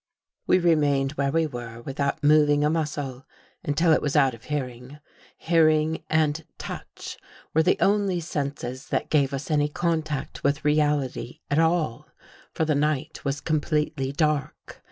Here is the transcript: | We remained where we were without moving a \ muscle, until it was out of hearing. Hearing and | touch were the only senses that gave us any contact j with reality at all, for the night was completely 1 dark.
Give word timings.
| 0.25 0.47
We 0.47 0.57
remained 0.57 1.11
where 1.11 1.29
we 1.31 1.45
were 1.45 1.83
without 1.83 2.23
moving 2.23 2.63
a 2.63 2.69
\ 2.69 2.69
muscle, 2.71 3.27
until 3.63 3.93
it 3.93 4.01
was 4.01 4.15
out 4.15 4.33
of 4.33 4.45
hearing. 4.45 4.97
Hearing 5.37 6.03
and 6.09 6.43
| 6.51 6.57
touch 6.57 7.19
were 7.53 7.61
the 7.61 7.77
only 7.79 8.19
senses 8.19 8.87
that 8.87 9.11
gave 9.11 9.31
us 9.31 9.51
any 9.51 9.69
contact 9.69 10.37
j 10.37 10.41
with 10.43 10.65
reality 10.65 11.41
at 11.51 11.59
all, 11.59 12.07
for 12.51 12.65
the 12.65 12.73
night 12.73 13.23
was 13.23 13.41
completely 13.41 14.07
1 14.07 14.15
dark. 14.17 14.79